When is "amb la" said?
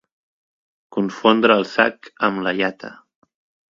2.31-2.59